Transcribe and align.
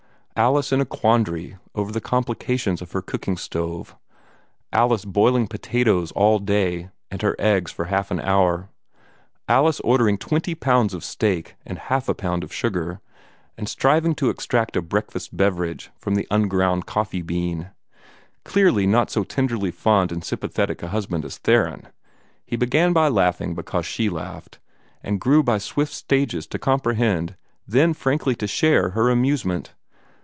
Alice 0.37 0.71
in 0.71 0.81
a 0.81 0.85
quandary 0.85 1.57
over 1.75 1.91
the 1.91 2.01
complications 2.01 2.81
of 2.81 2.93
her 2.93 3.01
cooking 3.01 3.37
stove; 3.37 3.95
Alice 4.73 5.05
boiling 5.05 5.43
her 5.43 5.49
potatoes 5.49 6.11
all 6.13 6.39
day, 6.39 6.89
and 7.11 7.21
her 7.21 7.35
eggs 7.37 7.71
for 7.71 7.85
half 7.85 8.09
an 8.09 8.19
hour; 8.21 8.69
Alice 9.47 9.79
ordering 9.81 10.17
twenty 10.17 10.55
pounds 10.55 10.95
of 10.95 11.03
steak 11.03 11.57
and 11.63 11.77
half 11.77 12.09
a 12.09 12.15
pound 12.15 12.43
of 12.43 12.51
sugar, 12.51 13.01
and 13.55 13.69
striving 13.69 14.15
to 14.15 14.31
extract 14.31 14.75
a 14.75 14.81
breakfast 14.81 15.35
beverage 15.35 15.91
from 15.99 16.15
the 16.15 16.27
unground 16.31 16.87
coffee 16.87 17.21
bean? 17.21 17.69
Clearly 18.43 18.87
not 18.87 19.11
so 19.11 19.23
tenderly 19.23 19.69
fond 19.69 20.11
and 20.11 20.23
sympathetic 20.23 20.81
a 20.81 20.87
husband 20.87 21.23
as 21.23 21.37
Theron. 21.37 21.87
He 22.47 22.55
began 22.55 22.93
by 22.93 23.09
laughing 23.09 23.53
because 23.53 23.85
she 23.85 24.09
laughed, 24.09 24.57
and 25.03 25.21
grew 25.21 25.43
by 25.43 25.59
swift 25.59 25.93
stages 25.93 26.47
to 26.47 26.57
comprehend, 26.57 27.35
then 27.67 27.93
frankly 27.93 28.33
to 28.37 28.47
share, 28.47 28.91
her 28.91 29.09
amusement. 29.11 29.73